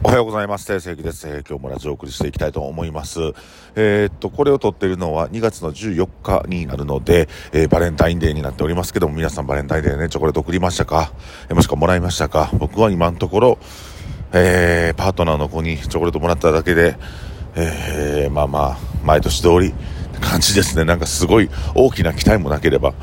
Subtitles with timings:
[0.00, 0.66] おはようございます。
[0.66, 3.18] 定石です、今日もラジオをお送りしていきたいと思います。
[3.74, 11.12] えー、っと、これを撮っているのは2月の14日になるので、えー、バレンタインデーになっておりますけども、皆さんバレンタインデーね、チョコレート送りましたか、
[11.50, 12.48] えもしくはもらいましたか？
[12.52, 13.58] 僕は今のところ、
[14.32, 16.96] えパートナーの子にチョコレートもらっただけで、
[17.56, 20.84] えまあまあ、毎年通りって感じですね。
[20.84, 22.94] なんかすごい大きな期待もなければ。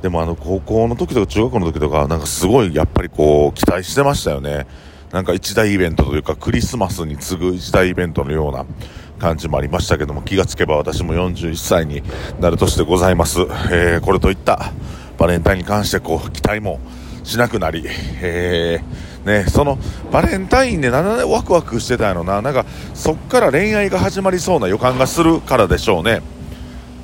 [0.00, 4.68] でもあの、高校の時とか中学校の時とか、なんかすごいやっぱりこう、期待してましたよね。
[5.12, 8.66] なんか一大イベントというかクリスマスに次ぐ一大イベントのような
[9.18, 12.02] 感じもありましたけども気がつけば私も41歳に
[12.40, 14.72] なる年でございます、えー、これといった
[15.18, 16.80] バレンタインに関してこう期待も
[17.24, 17.84] しなくなり、
[18.22, 19.78] えー、ね、その
[20.12, 22.40] バレンタインでなんでワクワクしてたんやろな。
[22.40, 26.22] なんかそっから恋愛が始まりそうな予感がするからでしょうね。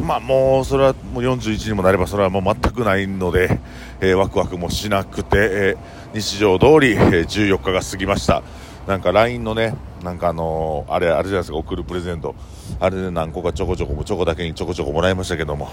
[0.00, 3.60] まあもうそれはもう41にもなればそれはもう全くないので、
[4.00, 8.42] えー、ワクワクもしなくて、えー、日常通り、えー、14日が過ぎました。
[8.86, 12.34] なんか LINE のねなんかあのー、あれあれじゃないですか送るプレゼント。
[12.80, 15.70] あれで何個かちょこちょこチョコだけにちょこちょこもらいましたけども、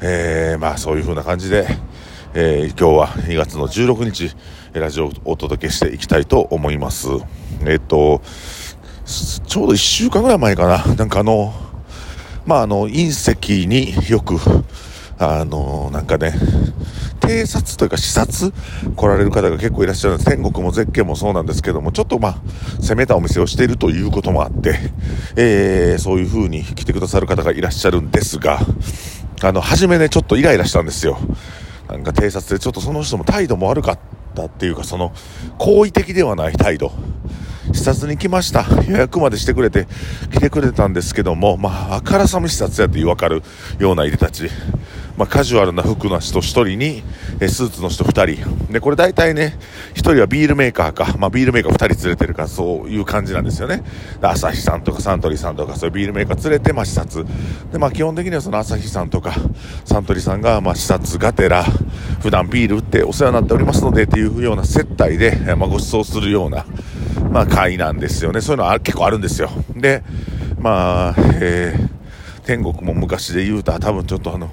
[0.00, 1.66] えー、まあそういう風な感じで、
[2.34, 4.36] えー、今日は2月の16日
[4.72, 7.08] ラジオをお届けしていきたいと思います。
[7.64, 8.20] えっと
[9.04, 10.94] ちょうど1週間ぐらい前かな。
[10.94, 11.52] なんかあの
[12.48, 14.38] まあ、あの、隕石によく、
[15.18, 16.32] あの、なんかね、
[17.20, 18.50] 偵察というか視察
[18.96, 20.30] 来られる方が結構いらっしゃるんです。
[20.30, 22.40] 天国も絶景もそうなんですけども、ちょっとまあ、
[22.80, 24.78] 攻めたお店をしているということもあって、
[25.36, 28.60] えー、そういう風に来てくださる方がいらっしゃるんですが、
[29.42, 31.18] あの、初めね、ちょっとイライラしたんですよ。
[31.86, 33.98] なんか偵察でちょっとその人も態度も悪かっ
[34.34, 35.12] たっていうか、その、
[35.58, 36.92] 好意的ではない態度。
[37.72, 38.66] 視察に来ました。
[38.88, 39.86] 予約までしてくれて、
[40.32, 43.42] 来てくれたんですけども、まあ、あからさま視察やって分かる
[43.78, 44.50] ようないでたち。
[45.18, 47.02] まあ、カジュアルな服の人1人に、
[47.40, 48.72] えスーツの人2人。
[48.72, 49.58] で、これ大体ね、
[49.94, 53.82] 1人はビールメーカーか、まあ、ビールメーカー2人連れてるか、そういう感じなんですよね。
[54.22, 57.26] 朝日さんとかサントリーさんとか、そういうビールメーカー連れて、まあ、視察。
[57.72, 59.34] で、まあ、基本的にはその朝日さんとか、
[59.84, 61.64] サントリーさんが、まあ、視察がてら、
[62.22, 66.64] 普段ビール売ってお世話になっておりますので、っていうような接待で、まあ、ご馳走するような、
[67.30, 68.40] まあ、会なんですよね。
[68.40, 69.50] そういうのは結構あるんですよ。
[69.74, 70.02] で、
[70.58, 74.50] まあ、えー、天国も昔で言うた多分ちょっとあの、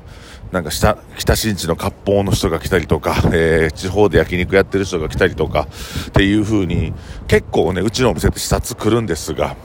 [0.51, 5.67] なんか下、北新地の割烹の人が来たりとか、えー、地方で焼肉やってる人が来たりとか、
[6.07, 6.93] っていう風に、
[7.27, 9.55] 結構ね、うちのお店って視察来るんですが、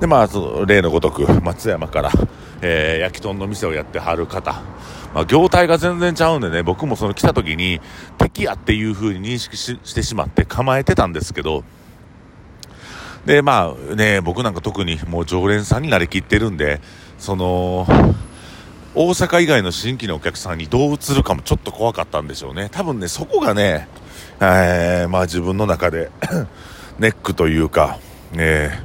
[0.00, 2.10] で、まあ、その例のごとく、松山から、
[2.62, 4.62] えー、焼き豚の店をやってはる方、
[5.14, 7.80] まあ、業態が全然ちゃうんでね、僕もその来た時に、
[8.18, 11.64] 敵やっていう風に認識してしまって構えてたんですけど、
[13.26, 16.80] で、まあね、僕なんか特にもう常連さんになりきってるんで、
[17.18, 17.86] その、
[18.94, 22.68] 大阪以外の新規のお客さんにどう映るかもちょっと怖かったんでしょうね。
[22.70, 23.88] 多分ね、そこがね、
[24.40, 26.10] えー、まあ自分の中で
[26.98, 27.98] ネックというか、
[28.32, 28.82] ね、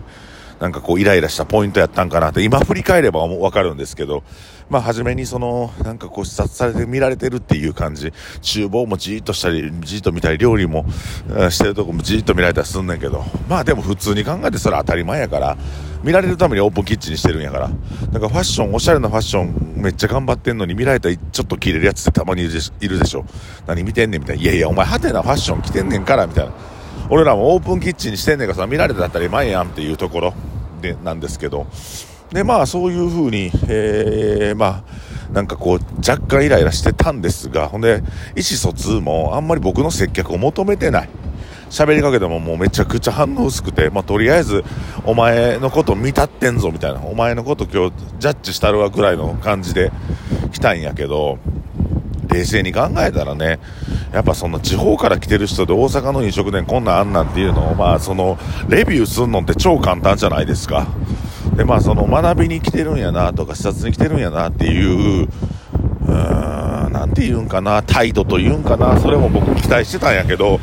[0.60, 4.24] なんかこうイライラしたポイントやったんかなって今振り返ればわかるんですけど、
[4.70, 8.12] まあ初めにその、なんかこう視察されて見られてるっていう感じ、
[8.42, 10.86] 厨房もじーっとしたり、じーっと見たり、料理も
[11.50, 15.58] してるとこもじーっと見られたりすんねんけど、まあでも普通に考えてそれは当たり前やから、
[16.04, 17.70] 見られるためにオープンキッチンにしてるんやから。
[17.70, 23.26] なんかファッション、おしゃれなファッションめっちゃ頑張ってんのに見られたらちょっと切れるやつってたまにいるでしょ。
[23.66, 24.44] 何見てんねんみたいな。
[24.44, 26.52] いやいや、お前派手なファッション着てんねんから、みたいな。
[27.10, 30.34] 俺らもオープンキッチンにしてんねんからさ、見られたら当たり前やんっていうところ
[30.82, 31.68] で、なんですけど。
[32.32, 38.04] で、まあそういう風に、えー、まあ、なんかこう、若干イライラしてたんですが、ほんで、
[38.36, 41.10] 意思疎通もあんまり僕の接客を求めてない。
[41.70, 44.64] 喋りかけてももうめちゃくちゃ反応薄くて、まあ、とりあえず、
[45.06, 49.92] お前のこと見たってんぞみたいな、お前のこと今日ジャッジしたるわぐらいの感じで
[50.52, 51.40] 来たんやけど、
[52.30, 53.60] 冷静に考えたらね、
[54.14, 58.38] やっぱその地方から来てる人で大阪の飲食店こんなんあんなんっていうのを、まあその、
[58.70, 60.88] レビューすんのって超簡単じゃないですか。
[61.58, 70.60] で、まあその学びに来てるんやなとか視察に来てるんやなっていう、うーん、なんて言うんかな、態度と言うんかな、それも僕期待してたんやけど、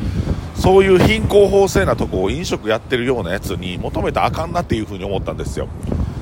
[0.55, 5.67] そういう貧困法制なとこを飲食やってるようなやつに求めたらあかんなっていうふうに思ったんですよ。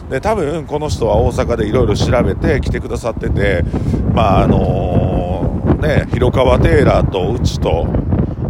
[0.09, 3.63] で、多分この人は大阪でいろいろ調べて来てくださってて、
[4.11, 7.85] まああのー、ね、広川テーラーとうちと、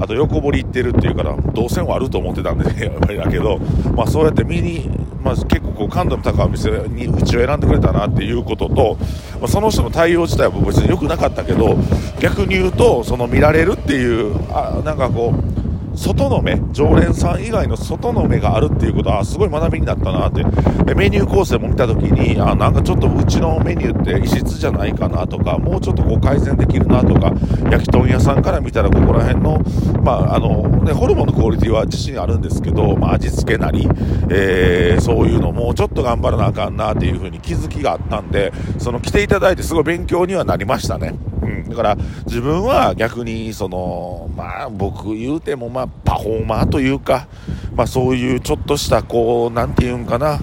[0.04, 3.58] あと横堀行ってるっていうから、動線はあると思ってたんでね、やっぱりだけど、
[3.96, 4.90] まあそうやって見に、
[5.24, 8.98] まあ結構こう感度の高いお店にうちを選んでくれたなっていうことと、
[9.40, 11.78] まあ、その人の対応自体は別に良くなかったけど、
[12.20, 15.53] 逆に言うと、その見られるっていう、あなんかこう、
[15.96, 20.44] 外の目常連さん以外の外の目があるっていうことはすごい学びになったなって
[20.84, 27.34] でメニュー構成も見た時にあなんかちょっとうちのメニューって異質じゃないかなとかもうちょっとこう改善できるなとか
[27.70, 29.62] 焼き豚屋さんから見たらここら辺の,、
[30.04, 33.88] まああのね、ホルモンのクオリティは自信あるんですけど、まあ、味付けなり、
[34.30, 41.33] えー、そういうのもちょっと頑張らなあかんなっていうふうに気づきがあったんでその来ていただいてすごい勉強にはなりましたね。
[41.44, 47.28] うん、だから自分は逆にそのまあ僕言うてもまあパフォーマーというか
[47.76, 50.40] まあそういうちょっとしたこうなんていうんかな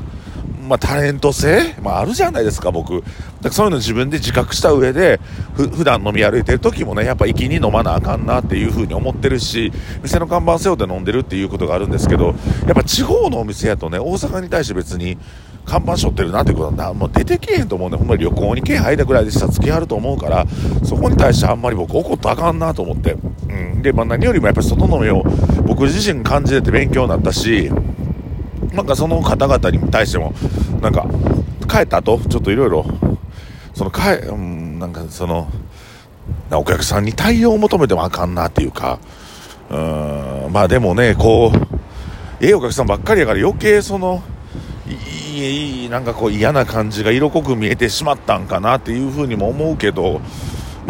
[0.70, 3.00] まあ、タレント性、まあ、あるじゃないですか、僕。
[3.00, 3.08] だか
[3.44, 5.18] らそういうの自分で自覚した上で、
[5.54, 12.34] ふ、普段飲み歩いてる時もね、やっぱ息に飲まなあかんなっていう風に思ってるし、店の看板背負って飲んでるっていうことがあるんですけど、やっ
[12.74, 15.18] ぱ地方のお店やとね、大阪に対して別に、
[15.70, 20.44] 看板背負ってるなってことはもう出てけえへんと思うんで、ほんまに旅行に毛生えたぐらいで下付きあると思うから、
[20.82, 23.12] そこに対してあんまり僕怒ったらあかんなと思って。
[23.48, 23.80] うん。
[23.80, 25.22] で、まあ何よりもやっぱり外の目を
[25.64, 27.70] 僕自身感じてて勉強になったし、
[28.72, 30.34] なんかその方々に対しても、
[30.80, 31.06] なんか、
[31.68, 32.84] 帰った後、ちょっといろいろ、
[33.72, 35.48] その、帰、うん、なんかその、
[36.50, 38.98] お客さんに対応を求めてもあかんなっていうか、
[39.70, 44.20] うん、まあでもね、こう、ええお客さんばっかりやから余計その、
[45.40, 50.20] に、なんかこう嫌な感じが色濃く見えてしまったんかなっていうふうにも思うけど、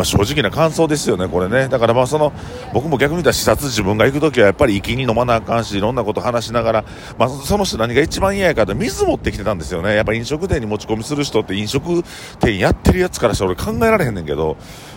[0.00, 1.68] まあ、正直な感想ですよね、これね。
[1.68, 2.32] だからまあその、
[2.72, 6.84] 僕も逆に言ったら視察自分が行くときはやっぱり息に飲まなあかんし、いろんなこと話しながら、
[7.18, 9.94] まあその人何が一番嫌やかって水持ってきてたんですよね。
[9.94, 12.02] やっぱ飲食店に持ち込みする人って飲食
[12.38, 14.56] 店やってるやつからしたら俺考えられへんねんけど、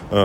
[0.10, 0.20] うん、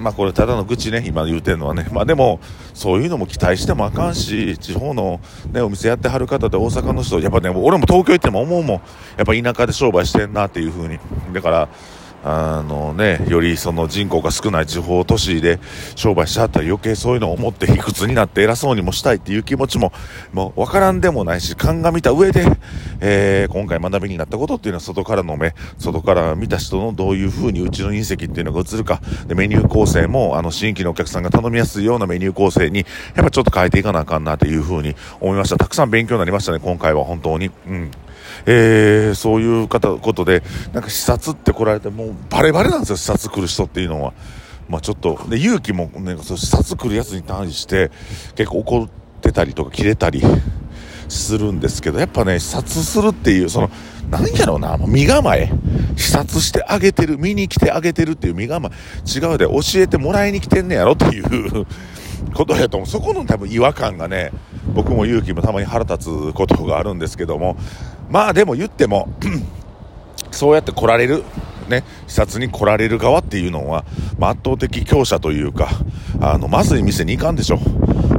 [0.00, 1.86] まあこれただの愚痴ね、今言うてんのはね。
[1.92, 2.40] まあでも、
[2.72, 5.20] そういうのも期待してもあかんし、地方の
[5.52, 8.80] ね、お店やってはる方で大阪の人、やっぱね、俺も東京行っても思うもん。
[9.18, 10.98] やっぱ田舎で商売してんなっていう風に。
[11.34, 11.68] だから、
[12.24, 15.60] あのね、よりその人口が少ない地方都市で
[15.94, 19.92] 商売しちゃったら余計そういうのを思って卑屈になって偉そうにもしたいっていう気持ちも、
[20.32, 22.44] もうわからんでもないし、鑑みた上で、
[23.00, 35.56] えー、今回学びになったことっていうのは外からの目、外から見た人のどういう風にうちの隕石っていうのが映るか、で、メニュー構成も、あの、新規のお客さんが頼みやすいようなメニュー構成に、やっぱちょっと変えていかなあかんなという風に思いました。
[35.56, 37.50] たくさん勉強になりましたね、今回は本当に。
[37.68, 37.90] うん。
[38.46, 44.14] えー、そういう方ことで、なんか視察って来られて、もうバレバレなんですよ、視察来る人っていうのは。
[44.68, 47.90] まあちょっと、で、勇気もね、そ視察来るやつに対して、
[48.34, 48.88] 結構怒っ
[49.20, 50.22] てたりとか、切れたり
[51.08, 53.70] するんですけど、やっぱね、視察するっていう、その、
[54.10, 55.50] なんやろうな、身構え。
[55.96, 59.18] 視察してあげてる、見に来てあげてるっていう身構え。
[59.18, 61.66] 違うで、教えてもらいに来てんねやろっていう
[62.34, 62.88] ことやと思う。
[62.88, 64.32] そこの多分違和感がね、
[64.74, 67.56] 僕も勇気もたまに腹立つことがあるんですけども、
[68.10, 69.08] まあでも言っても
[70.30, 71.24] そうやって来られる、
[71.68, 73.84] ね、視察に来られる側っていうのは、
[74.18, 75.68] まあ、圧倒的強者というか、
[76.20, 77.58] あの、まずい店に行かんでしょ。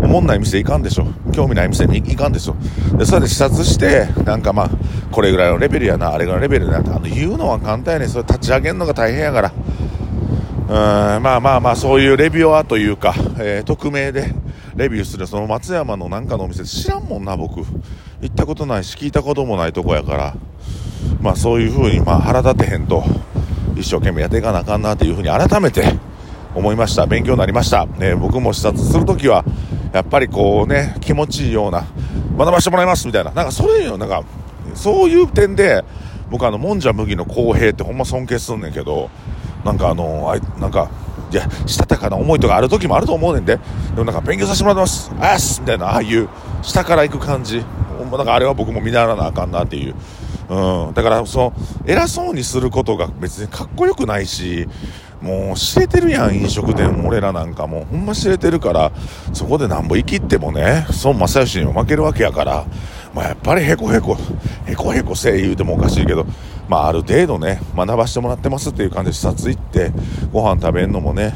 [0.02, 1.08] おもんない店行かんでしょ。
[1.34, 2.56] 興味ない店に行かんでしょ。
[2.98, 4.70] で、それで視察して、なんかまあ、
[5.12, 9.54] これぐらいのレベルやな、あれぐらいのレベルやな、あの、言うのは簡単やねそれ立ち上げるのが大変やから。
[10.70, 14.34] うん、まあまあまあ、そういうレビュアーというか、えー、匿名で、
[14.78, 17.62] レビューするその松山のなんかのお店知らんもんな僕
[18.22, 20.36] 行ったことないし聞いたこともないとこやから
[21.22, 23.04] まあそういう風にまあ腹立てへんと
[23.76, 25.84] 一生懸命やっていかなあかんなという風に改めて
[26.56, 29.46] 思いました勉強になりました、ね、僕も視察するときは
[29.94, 31.86] やっぱりこうね気持ちいいような
[32.38, 34.24] 学ばせてもらいますみたいななんかそれよなんか
[34.74, 35.84] そういう点で
[36.30, 39.10] 僕あのもんじゃ麦の公平ってほんま尊敬すんねんけど
[39.64, 40.90] なんかあのあいなんか
[41.32, 43.58] いや、したたかな思いとかある時もあると思うねんで。
[43.58, 43.62] で
[43.98, 45.12] もなんか勉強させてもらってます。
[45.20, 46.30] あっすみたいな、ああいう
[46.62, 47.64] 下から行く感じ。
[48.06, 49.96] なんかあれは僕も見習わなあかんなっていう。
[50.50, 50.94] うん。
[50.94, 51.54] だから、その、
[51.86, 54.68] 偉そうにすることが別にかっこよくないし、
[55.22, 58.92] もう知れてるやん、飲食店俺らなんかもうほんま知れてるから、
[59.34, 62.66] そこでなんぼ生きってもね、孫正義にも負けるわけやから、
[63.14, 64.16] まあやっぱりへこへこ、
[64.66, 66.26] へこへこせえ言うてもおかしいけど、
[66.70, 69.92] まあ、ある程度ね、学ばしてもらってますっていう感じで視察行って、
[70.32, 71.34] ご飯食べるのもね、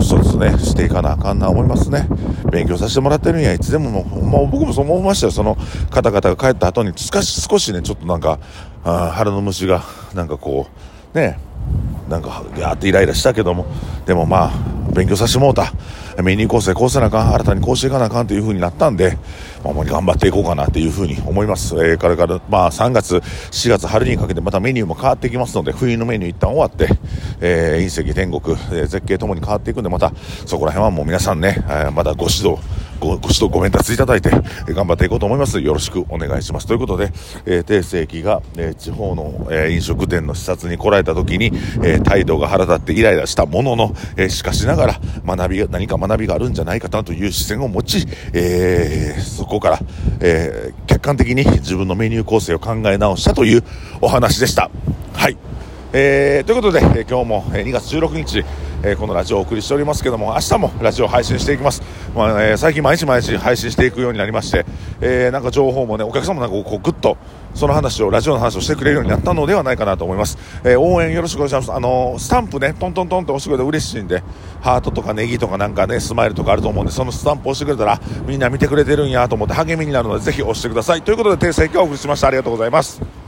[0.00, 2.08] 一つね、していかなあかんな思いますね。
[2.50, 5.32] 勉強させてもらってるんや、いつでももう、まあ、僕もそう思いましたよ。
[5.32, 5.56] その
[5.90, 8.38] 方々が帰った後に、少し、少しね、ちょっとなんか、
[8.84, 9.82] あ腹の虫が、
[10.14, 10.66] なんかこ
[11.14, 11.38] う、ね、
[12.08, 13.66] なんか、やーってイライラしたけども、
[14.06, 14.52] でもまあ、
[14.92, 15.72] 勉強させてもうた。
[16.22, 19.16] メニュー構成こうせなあかん、新たにこうしていかなあかんという風になったんで、
[19.64, 21.74] 主に、頑張っていこうかなというふうに思います。
[21.76, 26.88] えー、これから、まあ3月、4月、春にかけてまたメニューも変わってきますので、冬のメニュー一旦終わって、
[27.40, 30.12] えー、隕石天国、えー、絶景ともに変わっていくんで、また
[30.46, 32.58] そこら辺はもう皆さんね、えー、まだご指導、
[33.02, 34.30] ご、ご指導ご鞭達いただいて、
[34.68, 35.60] 頑張っていこうと思います。
[35.60, 36.66] よろしくお願いします。
[36.66, 37.12] ということで、
[37.44, 41.46] えー、定世紀が、えー、地方の、えー、飲食店の視察に来られた時に、
[41.82, 49.80] えー、態度が腹立ってイライラしたものの、えー、しかしながら、学びが、何か学びがあるんじゃないかなという視線を持ち、えー、そこから、
[50.20, 53.64] えー、客観的に自分のメニュー構成を考え直したという
[54.00, 54.70] お話でした。
[55.14, 55.36] はい。
[55.94, 58.42] えー、ということで、えー、今日も、2月16日、
[58.82, 61.82] えー、このラジオをお送りしておりますけども、明日もラジオ配信していきます。
[62.14, 64.64] まあえー、最近毎日毎日配信していくようになりまして、
[65.02, 67.18] えー、なんか情報もね、お客さんもなんかこう、ぐっと、
[67.54, 70.38] その話を、ラジオの話をしてくれるようになったのではないかなと思います。
[70.64, 71.70] えー、応援よろしくお願いします。
[71.70, 74.22] あのー、スタンプね、トントントンって押してくれたら嬉しいんで、
[74.62, 81.02] ハートとかネギとかなんかね、スマイルとかあると思うんで、そのスタンプ押してくれたら、みんな見てくれてるんやと思って励みになるので、ぜひ押してください。
[81.02, 82.28] ということで、訂正今日お送りしました。
[82.28, 83.21] ありがとうございます。